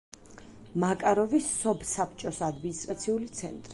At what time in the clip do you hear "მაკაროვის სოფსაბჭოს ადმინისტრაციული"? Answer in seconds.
0.83-3.31